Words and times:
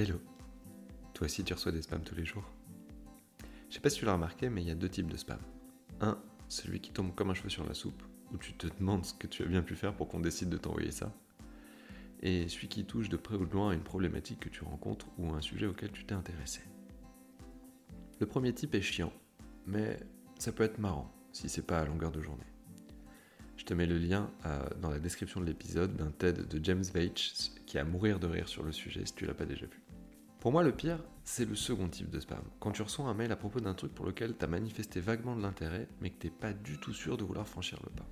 Hello. 0.00 0.20
Toi 1.12 1.24
aussi 1.24 1.42
tu 1.42 1.52
reçois 1.52 1.72
des 1.72 1.82
spams 1.82 2.04
tous 2.04 2.14
les 2.14 2.24
jours 2.24 2.48
Je 3.68 3.74
sais 3.74 3.80
pas 3.80 3.90
si 3.90 3.98
tu 3.98 4.04
l'as 4.04 4.12
remarqué, 4.12 4.48
mais 4.48 4.62
il 4.62 4.68
y 4.68 4.70
a 4.70 4.76
deux 4.76 4.88
types 4.88 5.10
de 5.10 5.16
spam. 5.16 5.40
Un, 6.00 6.16
celui 6.46 6.78
qui 6.78 6.92
tombe 6.92 7.12
comme 7.16 7.30
un 7.30 7.34
cheveu 7.34 7.48
sur 7.48 7.66
la 7.66 7.74
soupe, 7.74 8.00
où 8.32 8.36
tu 8.36 8.52
te 8.52 8.68
demandes 8.78 9.04
ce 9.04 9.12
que 9.12 9.26
tu 9.26 9.42
as 9.42 9.46
bien 9.46 9.60
pu 9.60 9.74
faire 9.74 9.96
pour 9.96 10.06
qu'on 10.06 10.20
décide 10.20 10.50
de 10.50 10.56
t'envoyer 10.56 10.92
ça. 10.92 11.12
Et 12.22 12.46
celui 12.46 12.68
qui 12.68 12.84
touche 12.84 13.08
de 13.08 13.16
près 13.16 13.34
ou 13.34 13.44
de 13.44 13.52
loin 13.52 13.72
à 13.72 13.74
une 13.74 13.82
problématique 13.82 14.38
que 14.38 14.48
tu 14.48 14.62
rencontres 14.62 15.08
ou 15.18 15.32
à 15.32 15.38
un 15.38 15.40
sujet 15.40 15.66
auquel 15.66 15.90
tu 15.90 16.04
t'es 16.04 16.14
intéressé. 16.14 16.60
Le 18.20 18.26
premier 18.26 18.54
type 18.54 18.76
est 18.76 18.82
chiant, 18.82 19.12
mais 19.66 19.98
ça 20.38 20.52
peut 20.52 20.62
être 20.62 20.78
marrant 20.78 21.12
si 21.32 21.48
c'est 21.48 21.66
pas 21.66 21.80
à 21.80 21.84
longueur 21.84 22.12
de 22.12 22.22
journée. 22.22 22.46
Je 23.56 23.64
te 23.64 23.74
mets 23.74 23.86
le 23.86 23.98
lien 23.98 24.30
euh, 24.46 24.62
dans 24.80 24.90
la 24.90 25.00
description 25.00 25.40
de 25.40 25.46
l'épisode 25.46 25.96
d'un 25.96 26.12
TED 26.12 26.46
de 26.46 26.64
James 26.64 26.84
Veitch 26.94 27.50
qui 27.66 27.78
a 27.78 27.80
à 27.80 27.84
mourir 27.84 28.20
de 28.20 28.28
rire 28.28 28.46
sur 28.46 28.62
le 28.62 28.70
sujet 28.70 29.04
si 29.04 29.12
tu 29.12 29.26
l'as 29.26 29.34
pas 29.34 29.44
déjà 29.44 29.66
vu. 29.66 29.82
Pour 30.40 30.52
moi, 30.52 30.62
le 30.62 30.70
pire, 30.70 31.02
c'est 31.24 31.44
le 31.44 31.56
second 31.56 31.88
type 31.88 32.10
de 32.10 32.20
spam. 32.20 32.44
Quand 32.60 32.70
tu 32.70 32.82
reçois 32.82 33.06
un 33.06 33.14
mail 33.14 33.32
à 33.32 33.36
propos 33.36 33.58
d'un 33.58 33.74
truc 33.74 33.92
pour 33.92 34.06
lequel 34.06 34.36
tu 34.36 34.44
as 34.44 34.48
manifesté 34.48 35.00
vaguement 35.00 35.34
de 35.34 35.42
l'intérêt, 35.42 35.88
mais 36.00 36.10
que 36.10 36.18
t'es 36.18 36.30
pas 36.30 36.52
du 36.52 36.78
tout 36.78 36.92
sûr 36.92 37.16
de 37.16 37.24
vouloir 37.24 37.48
franchir 37.48 37.80
le 37.82 37.90
pas. 37.90 38.06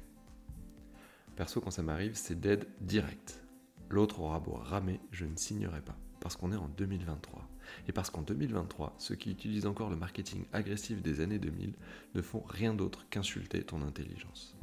Perso, 1.36 1.60
quand 1.60 1.70
ça 1.70 1.84
m'arrive, 1.84 2.16
c'est 2.16 2.40
dead 2.40 2.66
direct. 2.80 3.44
L'autre 3.90 4.18
aura 4.18 4.40
beau 4.40 4.54
ramer, 4.54 5.00
je 5.12 5.24
ne 5.24 5.36
signerai 5.36 5.80
pas. 5.82 5.96
Parce 6.18 6.34
qu'on 6.34 6.50
est 6.50 6.56
en 6.56 6.66
2023. 6.66 7.48
Et 7.86 7.92
parce 7.92 8.10
qu'en 8.10 8.22
2023, 8.22 8.96
ceux 8.98 9.14
qui 9.14 9.30
utilisent 9.30 9.66
encore 9.66 9.90
le 9.90 9.96
marketing 9.96 10.46
agressif 10.52 11.02
des 11.02 11.20
années 11.20 11.38
2000 11.38 11.74
ne 12.16 12.22
font 12.22 12.42
rien 12.48 12.74
d'autre 12.74 13.06
qu'insulter 13.08 13.62
ton 13.62 13.82
intelligence. 13.82 14.56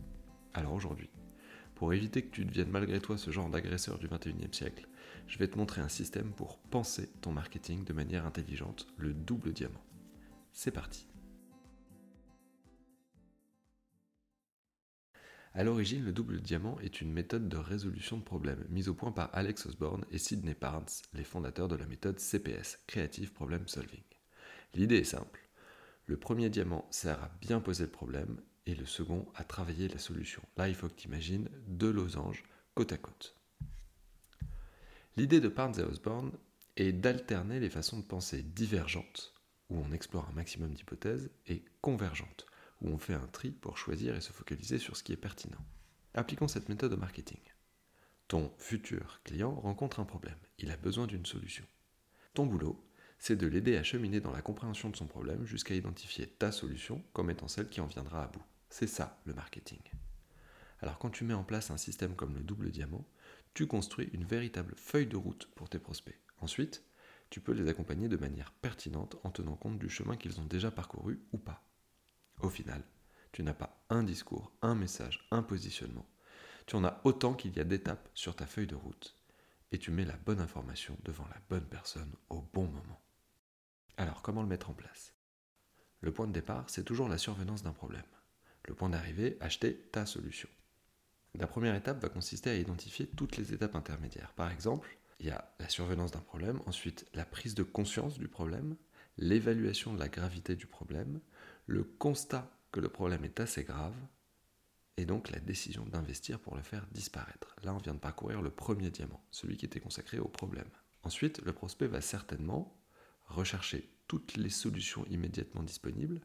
Alors 0.54 0.74
aujourd'hui, 0.74 1.10
pour 1.84 1.92
éviter 1.92 2.22
que 2.22 2.34
tu 2.34 2.46
deviennes 2.46 2.72
malgré 2.72 3.02
toi 3.02 3.18
ce 3.18 3.30
genre 3.30 3.50
d'agresseur 3.50 4.00
du 4.00 4.08
21e 4.08 4.54
siècle, 4.54 4.88
je 5.28 5.38
vais 5.38 5.50
te 5.50 5.58
montrer 5.58 5.82
un 5.82 5.90
système 5.90 6.32
pour 6.32 6.58
penser 6.58 7.10
ton 7.20 7.34
marketing 7.34 7.84
de 7.84 7.92
manière 7.92 8.26
intelligente, 8.26 8.88
le 8.96 9.14
double 9.14 9.52
diamant. 9.52 9.84
C'est 10.54 10.72
parti 10.72 11.10
À 15.54 15.66
l'origine, 15.66 16.06
le 16.06 16.14
double 16.14 16.40
diamant 16.40 16.80
est 16.80 17.02
une 17.02 17.12
méthode 17.12 17.50
de 17.50 17.58
résolution 17.58 18.16
de 18.16 18.24
problèmes 18.24 18.64
mise 18.70 18.88
au 18.88 18.94
point 18.94 19.12
par 19.12 19.30
Alex 19.34 19.66
Osborne 19.66 20.06
et 20.10 20.20
Sidney 20.20 20.56
Parnes, 20.56 20.86
les 21.14 21.26
fondateurs 21.26 21.68
de 21.68 21.76
la 21.76 21.86
méthode 21.86 22.18
CPS, 22.18 22.80
Creative 22.88 23.34
Problem 23.34 23.68
Solving. 23.68 24.06
L'idée 24.74 25.00
est 25.00 25.04
simple. 25.04 25.50
Le 26.06 26.16
premier 26.16 26.50
diamant 26.50 26.88
sert 26.92 27.22
à 27.22 27.38
bien 27.42 27.60
poser 27.60 27.84
le 27.84 27.92
problème 27.92 28.40
et 28.66 28.76
le 28.76 28.86
second 28.86 29.28
à 29.36 29.44
travailler 29.44 29.88
la 29.88 30.00
solution. 30.00 30.42
Là, 30.58 30.70
il 30.70 30.76
faut 30.76 30.88
que 30.88 30.96
tu 30.96 31.08
imagines 31.08 31.50
deux 31.68 31.92
losanges 31.92 32.44
côte 32.76 32.92
à 32.92 32.98
côte. 32.98 33.36
L'idée 35.16 35.42
de 35.42 35.48
Parnes 35.48 35.80
et 35.80 35.84
Osborne 35.84 36.32
est 36.76 36.92
d'alterner 36.92 37.60
les 37.60 37.70
façons 37.70 38.00
de 38.00 38.06
penser 38.06 38.42
divergentes, 38.42 39.34
où 39.70 39.78
on 39.78 39.92
explore 39.92 40.28
un 40.30 40.34
maximum 40.34 40.74
d'hypothèses, 40.74 41.30
et 41.46 41.64
convergentes, 41.82 42.48
où 42.82 42.90
on 42.90 42.98
fait 42.98 43.14
un 43.14 43.28
tri 43.28 43.52
pour 43.52 43.78
choisir 43.78 44.16
et 44.16 44.22
se 44.22 44.32
focaliser 44.32 44.80
sur 44.80 44.98
ce 44.98 45.04
qui 45.04 45.14
est 45.14 45.18
pertinent. 45.18 45.64
Appliquons 46.16 46.48
cette 46.48 46.70
méthode 46.70 46.94
au 46.94 46.98
marketing. 46.98 47.40
Ton 48.28 48.52
futur 48.58 49.22
client 49.24 49.54
rencontre 49.54 50.00
un 50.00 50.06
problème, 50.06 50.38
il 50.58 50.72
a 50.72 50.78
besoin 50.78 51.06
d'une 51.06 51.26
solution. 51.26 51.66
Ton 52.34 52.48
boulot, 52.48 52.84
c'est 53.20 53.36
de 53.36 53.48
l'aider 53.48 53.78
à 53.78 53.84
cheminer 53.84 54.20
dans 54.20 54.32
la 54.32 54.42
compréhension 54.42 54.90
de 54.90 54.96
son 54.96 55.06
problème 55.06 55.46
jusqu'à 55.46 55.76
identifier 55.76 56.28
ta 56.28 56.52
solution 56.52 57.04
comme 57.14 57.30
étant 57.30 57.48
celle 57.48 57.70
qui 57.70 57.82
en 57.82 57.86
viendra 57.86 58.24
à 58.24 58.28
bout. 58.28 58.44
C'est 58.74 58.88
ça 58.88 59.22
le 59.26 59.36
marketing. 59.36 59.84
Alors 60.80 60.98
quand 60.98 61.12
tu 61.12 61.26
mets 61.26 61.36
en 61.36 61.44
place 61.44 61.70
un 61.70 61.78
système 61.78 62.16
comme 62.16 62.34
le 62.34 62.42
double 62.42 62.72
diamant, 62.72 63.08
tu 63.54 63.68
construis 63.68 64.10
une 64.14 64.26
véritable 64.26 64.74
feuille 64.78 65.06
de 65.06 65.16
route 65.16 65.48
pour 65.54 65.70
tes 65.70 65.78
prospects. 65.78 66.20
Ensuite, 66.42 66.84
tu 67.30 67.40
peux 67.40 67.52
les 67.52 67.70
accompagner 67.70 68.08
de 68.08 68.18
manière 68.18 68.52
pertinente 68.52 69.18
en 69.24 69.30
tenant 69.30 69.56
compte 69.56 69.78
du 69.78 69.90
chemin 69.90 70.18
qu'ils 70.18 70.40
ont 70.40 70.46
déjà 70.46 70.72
parcouru 70.72 71.22
ou 71.34 71.38
pas. 71.38 71.64
Au 72.42 72.50
final, 72.50 72.84
tu 73.32 73.44
n'as 73.44 73.54
pas 73.54 73.86
un 73.92 74.02
discours, 74.02 74.52
un 74.64 74.74
message, 74.74 75.28
un 75.30 75.44
positionnement. 75.44 76.10
Tu 76.66 76.76
en 76.76 76.84
as 76.84 77.00
autant 77.04 77.36
qu'il 77.36 77.56
y 77.56 77.60
a 77.60 77.66
d'étapes 77.66 78.10
sur 78.16 78.36
ta 78.36 78.48
feuille 78.48 78.66
de 78.66 78.74
route. 78.74 79.16
Et 79.72 79.78
tu 79.78 79.92
mets 79.92 80.04
la 80.04 80.18
bonne 80.18 80.42
information 80.42 80.98
devant 81.04 81.28
la 81.28 81.40
bonne 81.48 81.68
personne 81.68 82.16
au 82.30 82.42
bon 82.42 82.66
moment. 82.66 83.06
Alors, 83.98 84.24
comment 84.24 84.42
le 84.42 84.48
mettre 84.48 84.72
en 84.72 84.74
place? 84.74 85.14
Le 86.02 86.12
point 86.12 86.26
de 86.26 86.34
départ, 86.34 86.72
c'est 86.72 86.84
toujours 86.84 87.08
la 87.08 87.20
survenance 87.20 87.62
d'un 87.62 87.72
problème. 87.72 88.02
Le 88.66 88.74
point 88.74 88.90
d'arrivée, 88.90 89.38
acheter 89.40 89.76
ta 89.92 90.06
solution. 90.06 90.50
La 91.36 91.48
première 91.48 91.76
étape 91.76 92.02
va 92.02 92.10
consister 92.10 92.50
à 92.50 92.56
identifier 92.56 93.08
toutes 93.08 93.38
les 93.38 93.54
étapes 93.54 93.76
intermédiaires. 93.76 94.34
Par 94.34 94.52
exemple, 94.52 94.98
il 95.20 95.28
y 95.28 95.32
a 95.32 95.54
la 95.60 95.70
survenance 95.70 96.12
d'un 96.12 96.20
problème, 96.20 96.62
ensuite 96.66 97.08
la 97.14 97.26
prise 97.26 97.56
de 97.56 97.64
conscience 97.64 98.20
du 98.20 98.28
problème, 98.28 98.76
l'évaluation 99.18 99.94
de 99.94 100.00
la 100.00 100.10
gravité 100.10 100.56
du 100.56 100.68
problème, 100.68 101.20
le 101.66 101.84
constat 101.84 102.52
que 102.72 102.80
le 102.80 102.90
problème 102.90 103.24
est 103.24 103.40
assez 103.40 103.64
grave, 103.64 103.96
et 104.98 105.06
donc 105.06 105.32
la 105.32 105.40
décision 105.40 105.86
d'investir 105.86 106.40
pour 106.40 106.56
le 106.56 106.62
faire 106.62 106.86
disparaître. 106.92 107.56
Là, 107.64 107.74
on 107.74 107.80
vient 107.80 107.94
de 107.94 108.00
parcourir 108.00 108.42
le 108.42 108.52
premier 108.52 108.92
diamant, 108.92 109.26
celui 109.32 109.58
qui 109.58 109.66
était 109.66 109.80
consacré 109.80 110.20
au 110.20 110.28
problème. 110.28 110.70
Ensuite, 111.04 111.42
le 111.44 111.54
prospect 111.54 111.88
va 111.88 112.02
certainement 112.02 112.80
rechercher 113.26 113.90
toutes 114.08 114.38
les 114.38 114.50
solutions 114.50 115.06
immédiatement 115.08 115.64
disponibles, 115.64 116.22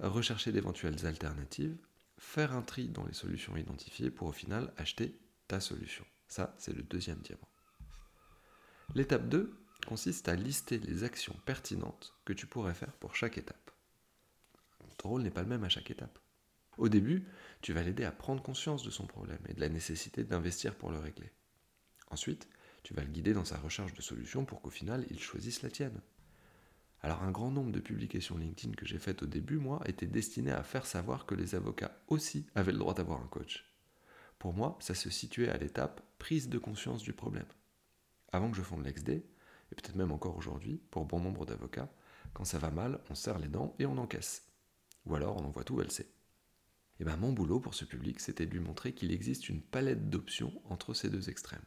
rechercher 0.00 0.52
d'éventuelles 0.52 1.06
alternatives, 1.06 1.76
faire 2.18 2.52
un 2.52 2.62
tri 2.62 2.88
dans 2.88 3.06
les 3.06 3.14
solutions 3.14 3.56
identifiées 3.56 4.10
pour 4.10 4.28
au 4.28 4.32
final 4.32 4.72
acheter 4.76 5.18
ta 5.46 5.60
solution. 5.60 6.04
Ça, 6.28 6.54
c'est 6.58 6.74
le 6.74 6.82
deuxième 6.82 7.20
diamant. 7.20 7.48
L'étape 8.94 9.28
2 9.28 9.54
consiste 9.86 10.28
à 10.28 10.34
lister 10.34 10.78
les 10.78 11.04
actions 11.04 11.36
pertinentes 11.46 12.14
que 12.24 12.32
tu 12.32 12.46
pourrais 12.46 12.74
faire 12.74 12.92
pour 12.94 13.16
chaque 13.16 13.38
étape. 13.38 13.70
Ton 14.98 15.10
rôle 15.10 15.22
n'est 15.22 15.30
pas 15.30 15.42
le 15.42 15.48
même 15.48 15.64
à 15.64 15.68
chaque 15.68 15.90
étape. 15.90 16.18
Au 16.76 16.88
début, 16.88 17.26
tu 17.60 17.72
vas 17.72 17.82
l'aider 17.82 18.04
à 18.04 18.12
prendre 18.12 18.42
conscience 18.42 18.82
de 18.82 18.90
son 18.90 19.06
problème 19.06 19.40
et 19.48 19.54
de 19.54 19.60
la 19.60 19.68
nécessité 19.68 20.24
d'investir 20.24 20.74
pour 20.74 20.90
le 20.90 20.98
régler. 20.98 21.32
Ensuite, 22.10 22.48
tu 22.82 22.94
vas 22.94 23.02
le 23.02 23.10
guider 23.10 23.32
dans 23.32 23.44
sa 23.44 23.58
recherche 23.58 23.94
de 23.94 24.02
solutions 24.02 24.44
pour 24.44 24.60
qu'au 24.60 24.70
final, 24.70 25.06
il 25.10 25.20
choisisse 25.20 25.62
la 25.62 25.70
tienne. 25.70 26.00
Alors 27.00 27.22
un 27.22 27.30
grand 27.30 27.50
nombre 27.50 27.70
de 27.70 27.80
publications 27.80 28.36
LinkedIn 28.36 28.74
que 28.74 28.86
j'ai 28.86 28.98
faites 28.98 29.22
au 29.22 29.26
début, 29.26 29.58
moi, 29.58 29.80
étaient 29.86 30.06
destinées 30.06 30.52
à 30.52 30.64
faire 30.64 30.86
savoir 30.86 31.26
que 31.26 31.34
les 31.34 31.54
avocats 31.54 31.96
aussi 32.08 32.46
avaient 32.54 32.72
le 32.72 32.78
droit 32.78 32.94
d'avoir 32.94 33.22
un 33.22 33.28
coach. 33.28 33.64
Pour 34.38 34.52
moi, 34.52 34.76
ça 34.80 34.94
se 34.94 35.10
situait 35.10 35.48
à 35.48 35.56
l'étape 35.56 36.02
prise 36.18 36.48
de 36.48 36.58
conscience 36.58 37.02
du 37.02 37.12
problème. 37.12 37.46
Avant 38.32 38.50
que 38.50 38.56
je 38.56 38.62
fonde 38.62 38.84
l'XD, 38.86 39.10
et 39.10 39.74
peut-être 39.74 39.96
même 39.96 40.12
encore 40.12 40.36
aujourd'hui, 40.36 40.80
pour 40.90 41.04
bon 41.04 41.20
nombre 41.20 41.46
d'avocats, 41.46 41.92
quand 42.32 42.44
ça 42.44 42.58
va 42.58 42.70
mal, 42.70 43.00
on 43.10 43.14
serre 43.14 43.38
les 43.38 43.48
dents 43.48 43.74
et 43.78 43.86
on 43.86 43.98
encaisse. 43.98 44.48
Ou 45.06 45.14
alors 45.14 45.36
on 45.36 45.44
envoie 45.44 45.64
tout 45.64 45.76
valser. 45.76 46.10
Et 47.00 47.04
bien 47.04 47.16
mon 47.16 47.32
boulot 47.32 47.60
pour 47.60 47.74
ce 47.74 47.84
public, 47.84 48.18
c'était 48.18 48.46
de 48.46 48.52
lui 48.52 48.60
montrer 48.60 48.92
qu'il 48.92 49.12
existe 49.12 49.48
une 49.48 49.62
palette 49.62 50.10
d'options 50.10 50.60
entre 50.64 50.94
ces 50.94 51.10
deux 51.10 51.30
extrêmes. 51.30 51.64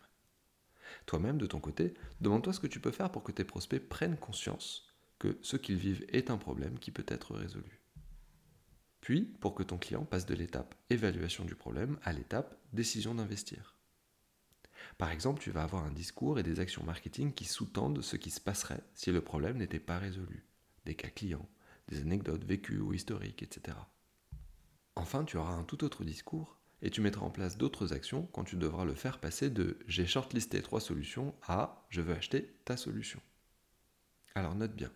Toi-même, 1.06 1.38
de 1.38 1.46
ton 1.46 1.62
côté, 1.62 1.94
demande-toi 2.20 2.52
ce 2.52 2.60
que 2.60 2.68
tu 2.68 2.82
peux 2.82 2.92
faire 2.92 3.12
pour 3.12 3.24
que 3.24 3.32
tes 3.32 3.46
prospects 3.46 3.88
prennent 3.88 4.18
conscience 4.18 4.91
que 5.22 5.38
ce 5.44 5.56
qu'ils 5.56 5.78
vivent 5.78 6.04
est 6.10 6.32
un 6.32 6.38
problème 6.38 6.80
qui 6.80 6.90
peut 6.90 7.06
être 7.08 7.36
résolu. 7.36 7.80
Puis, 9.02 9.22
pour 9.22 9.54
que 9.54 9.62
ton 9.62 9.78
client 9.78 10.04
passe 10.04 10.26
de 10.26 10.34
l'étape 10.34 10.74
évaluation 10.90 11.46
du 11.46 11.54
problème 11.54 12.00
à 12.02 12.12
l'étape 12.12 12.58
décision 12.74 13.14
d'investir. 13.14 13.78
Par 14.98 15.12
exemple, 15.12 15.40
tu 15.40 15.52
vas 15.52 15.62
avoir 15.62 15.84
un 15.84 15.92
discours 15.92 16.40
et 16.40 16.44
des 16.44 16.60
actions 16.60 16.84
marketing 16.84 17.34
qui 17.34 17.46
sous-tendent 17.46 18.02
ce 18.02 18.16
qui 18.16 18.32
se 18.32 18.42
passerait 18.42 18.84
si 18.96 19.12
le 19.12 19.22
problème 19.22 19.58
n'était 19.58 19.80
pas 19.80 20.00
résolu, 20.00 20.44
des 20.86 20.96
cas 20.96 21.10
clients, 21.10 21.48
des 21.88 22.02
anecdotes 22.02 22.44
vécues 22.44 22.80
ou 22.80 22.92
historiques, 22.92 23.44
etc. 23.44 23.78
Enfin, 24.96 25.24
tu 25.24 25.38
auras 25.38 25.54
un 25.54 25.66
tout 25.66 25.84
autre 25.84 26.04
discours 26.04 26.58
et 26.82 26.90
tu 26.90 27.02
mettras 27.02 27.28
en 27.28 27.30
place 27.30 27.60
d'autres 27.60 27.94
actions 27.94 28.28
quand 28.34 28.44
tu 28.44 28.56
devras 28.56 28.86
le 28.86 28.96
faire 28.96 29.20
passer 29.20 29.52
de 29.52 29.78
j'ai 29.86 30.08
shortlisté 30.08 30.64
trois 30.64 30.82
solutions 30.82 31.36
à 31.44 31.86
je 31.90 32.02
veux 32.02 32.16
acheter 32.16 32.56
ta 32.66 32.76
solution. 32.76 33.22
Alors 34.34 34.56
note 34.56 34.76
bien, 34.76 34.92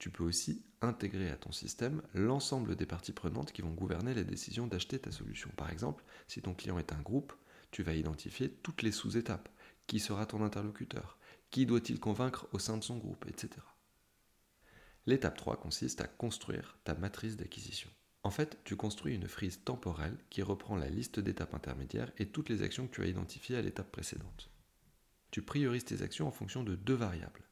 tu 0.00 0.10
peux 0.10 0.24
aussi 0.24 0.64
intégrer 0.80 1.30
à 1.30 1.36
ton 1.36 1.52
système 1.52 2.02
l'ensemble 2.14 2.74
des 2.74 2.86
parties 2.86 3.12
prenantes 3.12 3.52
qui 3.52 3.60
vont 3.60 3.70
gouverner 3.70 4.14
les 4.14 4.24
décisions 4.24 4.66
d'acheter 4.66 4.98
ta 4.98 5.12
solution. 5.12 5.50
Par 5.56 5.70
exemple, 5.70 6.02
si 6.26 6.40
ton 6.40 6.54
client 6.54 6.78
est 6.78 6.94
un 6.94 7.02
groupe, 7.02 7.34
tu 7.70 7.82
vas 7.82 7.92
identifier 7.92 8.50
toutes 8.50 8.80
les 8.80 8.92
sous-étapes. 8.92 9.50
Qui 9.86 10.00
sera 10.00 10.24
ton 10.24 10.42
interlocuteur? 10.42 11.18
Qui 11.50 11.66
doit-il 11.66 12.00
convaincre 12.00 12.48
au 12.52 12.58
sein 12.58 12.78
de 12.78 12.82
son 12.82 12.96
groupe 12.96 13.26
Etc. 13.28 13.50
L'étape 15.04 15.36
3 15.36 15.58
consiste 15.58 16.00
à 16.00 16.06
construire 16.06 16.78
ta 16.84 16.94
matrice 16.94 17.36
d'acquisition. 17.36 17.90
En 18.22 18.30
fait, 18.30 18.58
tu 18.64 18.76
construis 18.76 19.14
une 19.14 19.28
frise 19.28 19.62
temporelle 19.64 20.16
qui 20.30 20.40
reprend 20.40 20.76
la 20.76 20.88
liste 20.88 21.20
d'étapes 21.20 21.54
intermédiaires 21.54 22.12
et 22.16 22.28
toutes 22.28 22.48
les 22.48 22.62
actions 22.62 22.86
que 22.86 22.94
tu 22.94 23.02
as 23.02 23.06
identifiées 23.06 23.56
à 23.56 23.62
l'étape 23.62 23.92
précédente. 23.92 24.48
Tu 25.30 25.42
priorises 25.42 25.84
tes 25.84 26.00
actions 26.00 26.26
en 26.26 26.32
fonction 26.32 26.64
de 26.64 26.74
deux 26.74 26.94
variables. 26.94 27.49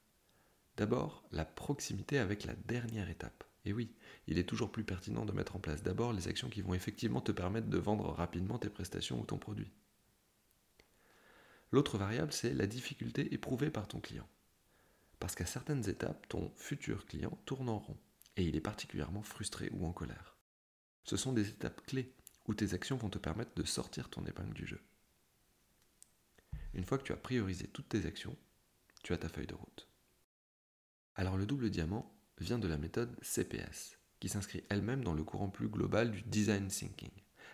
D'abord, 0.79 1.25
la 1.33 1.45
proximité 1.45 2.19
avec 2.19 2.45
la 2.45 2.55
dernière 2.55 3.11
étape. 3.11 3.43
Et 3.65 3.73
oui, 3.73 3.93
il 4.29 4.39
est 4.39 4.49
toujours 4.49 4.71
plus 4.71 4.85
pertinent 4.85 5.27
de 5.27 5.33
mettre 5.33 5.57
en 5.57 5.59
place 5.59 5.83
d'abord 5.83 6.13
les 6.13 6.29
actions 6.29 6.49
qui 6.49 6.63
vont 6.63 6.73
effectivement 6.73 7.21
te 7.21 7.33
permettre 7.33 7.67
de 7.67 7.79
vendre 7.79 8.11
rapidement 8.13 8.61
tes 8.61 8.71
prestations 8.71 9.21
ou 9.21 9.27
ton 9.27 9.39
produit. 9.39 9.73
L'autre 11.73 11.99
variable, 11.99 12.33
c'est 12.33 12.55
la 12.55 12.69
difficulté 12.69 13.35
éprouvée 13.35 13.71
par 13.71 13.89
ton 13.89 13.99
client. 13.99 14.29
Parce 15.19 15.35
qu'à 15.35 15.47
certaines 15.47 15.89
étapes, 15.89 16.29
ton 16.29 16.53
futur 16.55 17.07
client 17.07 17.37
tourne 17.45 17.69
en 17.69 17.81
rond 17.81 17.99
et 18.37 18.45
il 18.45 18.55
est 18.55 18.61
particulièrement 18.61 19.25
frustré 19.25 19.71
ou 19.73 19.85
en 19.85 19.93
colère. 19.93 20.37
Ce 21.03 21.17
sont 21.17 21.33
des 21.33 21.49
étapes 21.49 21.85
clés 21.87 22.15
où 22.47 22.55
tes 22.55 22.73
actions 22.73 22.97
vont 22.97 23.11
te 23.11 23.19
permettre 23.19 23.55
de 23.57 23.65
sortir 23.65 24.09
ton 24.09 24.25
épingle 24.27 24.55
du 24.55 24.65
jeu. 24.65 24.81
Une 26.73 26.85
fois 26.85 26.99
que 26.99 27.03
tu 27.03 27.13
as 27.13 27.17
priorisé 27.17 27.67
toutes 27.67 27.89
tes 27.89 28.07
actions, 28.07 28.37
tu 29.03 29.13
as 29.13 29.19
ta 29.19 29.29
feuille 29.29 29.49
de 29.49 29.55
route. 29.55 29.89
Alors 31.19 31.37
le 31.37 31.47
double 31.47 31.69
diamant 31.69 32.15
vient 32.38 32.61
de 32.61 32.69
la 32.69 32.79
méthode 32.79 33.17
CPS, 33.23 33.99
qui 34.20 34.29
s'inscrit 34.29 34.62
elle-même 34.69 35.03
dans 35.03 35.15
le 35.15 35.25
courant 35.25 35.49
plus 35.49 35.69
global 35.69 36.12
du 36.12 36.23
design 36.23 36.69
thinking, 36.69 37.11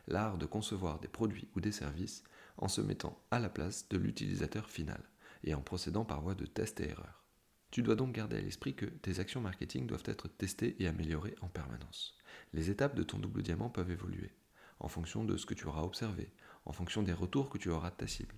l'art 0.07 0.37
de 0.37 0.45
concevoir 0.45 1.01
des 1.01 1.09
produits 1.09 1.49
ou 1.57 1.63
des 1.63 1.73
services 1.73 2.25
en 2.59 2.69
se 2.69 2.83
mettant 2.83 3.19
à 3.31 3.39
la 3.39 3.49
place 3.49 3.89
de 3.89 3.97
l'utilisateur 3.97 4.69
final 4.69 5.03
et 5.45 5.55
en 5.55 5.63
procédant 5.63 6.05
par 6.05 6.21
voie 6.21 6.35
de 6.35 6.45
test 6.45 6.79
et 6.81 6.91
erreur. 6.91 7.25
Tu 7.71 7.83
dois 7.83 7.95
donc 7.95 8.13
garder 8.13 8.37
à 8.37 8.43
l'esprit 8.43 8.77
que 8.77 8.85
tes 8.85 9.19
actions 9.19 9.41
marketing 9.41 9.87
doivent 9.87 10.03
être 10.05 10.29
testées 10.29 10.77
et 10.79 10.87
améliorées 10.87 11.35
en 11.41 11.49
permanence. 11.49 12.19
Les 12.53 12.69
étapes 12.69 12.95
de 12.95 13.03
ton 13.03 13.19
double 13.19 13.43
diamant 13.43 13.71
peuvent 13.71 13.91
évoluer, 13.91 14.35
en 14.79 14.89
fonction 14.89 15.25
de 15.25 15.39
ce 15.39 15.47
que 15.47 15.55
tu 15.55 15.67
auras 15.67 15.85
observé, 15.85 16.31
en 16.67 16.73
fonction 16.75 17.03
des 17.03 17.15
retours 17.15 17.49
que 17.49 17.57
tu 17.57 17.71
auras 17.71 17.93
de 17.93 17.97
ta 17.97 18.07
cible. 18.07 18.37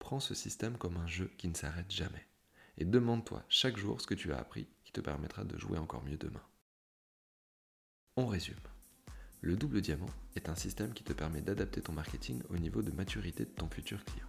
Prends 0.00 0.18
ce 0.18 0.34
système 0.34 0.78
comme 0.78 0.96
un 0.96 1.06
jeu 1.06 1.30
qui 1.38 1.46
ne 1.46 1.54
s'arrête 1.54 1.92
jamais, 1.92 2.26
et 2.78 2.84
demande-toi 2.84 3.44
chaque 3.48 3.76
jour 3.76 4.00
ce 4.00 4.06
que 4.06 4.14
tu 4.14 4.32
as 4.32 4.38
appris 4.38 4.66
qui 4.84 4.92
te 4.92 5.00
permettra 5.00 5.44
de 5.44 5.58
jouer 5.58 5.78
encore 5.78 6.04
mieux 6.04 6.18
demain. 6.18 6.42
On 8.16 8.26
résume. 8.26 8.54
Le 9.42 9.56
double 9.56 9.80
diamant 9.80 10.10
est 10.34 10.48
un 10.48 10.54
système 10.54 10.92
qui 10.92 11.04
te 11.04 11.12
permet 11.12 11.42
d'adapter 11.42 11.82
ton 11.82 11.92
marketing 11.92 12.42
au 12.48 12.56
niveau 12.56 12.82
de 12.82 12.90
maturité 12.90 13.44
de 13.44 13.50
ton 13.50 13.68
futur 13.68 14.04
client 14.04 14.28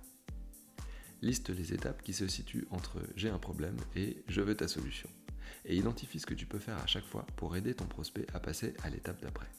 liste 1.22 1.50
les 1.50 1.74
étapes 1.74 2.02
qui 2.02 2.14
se 2.14 2.28
situent 2.28 2.68
entre 2.72 3.00
j'ai 3.16 3.30
un 3.30 3.40
problème 3.40 3.78
et 3.96 4.24
je 4.28 4.42
veux 4.42 4.56
ta 4.56 4.68
solution. 4.68 5.10
Et 5.66 5.76
identifie 5.76 6.20
ce 6.20 6.26
que 6.26 6.34
tu 6.34 6.46
peux 6.46 6.60
faire 6.60 6.78
à 6.78 6.88
chaque 6.88 7.06
fois 7.06 7.26
pour 7.36 7.56
aider 7.56 7.74
ton 7.74 7.86
prospect 7.86 8.28
à 8.34 8.40
passer 8.40 8.74
à 8.84 8.90
l'étape 8.90 9.22
d'après. 9.22 9.50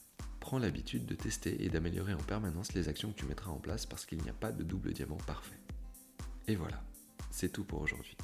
Prends 0.40 0.58
l'habitude 0.58 1.06
de 1.06 1.14
tester 1.14 1.64
et 1.64 1.68
d'améliorer 1.68 2.14
en 2.14 2.22
permanence 2.22 2.72
les 2.74 2.88
actions 2.88 3.10
que 3.12 3.18
tu 3.18 3.26
mettras 3.26 3.50
en 3.50 3.58
place 3.58 3.86
parce 3.86 4.06
qu'il 4.06 4.22
n'y 4.22 4.30
a 4.30 4.34
pas 4.34 4.52
de 4.52 4.62
double 4.62 4.92
diamant 4.92 5.18
parfait. 5.26 5.58
Et 6.46 6.54
voilà, 6.54 6.82
c'est 7.30 7.52
tout 7.52 7.64
pour 7.64 7.82
aujourd'hui. 7.82 8.16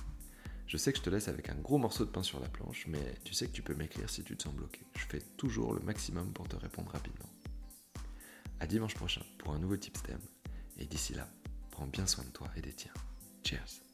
Je 0.67 0.77
sais 0.77 0.93
que 0.93 0.99
je 0.99 1.03
te 1.03 1.11
laisse 1.11 1.29
avec 1.29 1.49
un 1.51 1.55
gros 1.55 1.79
morceau 1.79 2.05
de 2.05 2.11
pain 2.11 2.23
sur 2.23 2.41
la 2.41 2.49
planche, 2.49 2.87
mais 2.89 3.15
tu 3.25 3.35
sais 3.35 3.47
que 3.47 3.53
tu 3.53 3.63
peux 3.63 3.75
m'écrire 3.75 4.09
si 4.09 4.25
tu 4.25 4.37
te 4.37 4.43
sens 4.43 4.55
bloqué. 4.55 4.81
Je 4.97 5.05
fais 5.05 5.21
toujours 5.37 5.75
le 5.75 5.81
maximum 5.81 6.33
pour 6.33 6.49
te 6.49 6.57
répondre 6.57 6.91
rapidement. 6.91 7.29
À 8.61 8.67
dimanche 8.67 8.95
prochain 8.95 9.23
pour 9.39 9.53
un 9.53 9.59
nouveau 9.59 9.77
Tipstem. 9.77 10.21
Et 10.79 10.87
d'ici 10.87 11.15
là, 11.15 11.29
prends 11.71 11.87
bien 11.87 12.07
soin 12.07 12.25
de 12.25 12.31
toi 12.31 12.49
et 12.57 12.61
des 12.61 12.73
tiens. 12.73 12.95
Cheers. 13.45 13.94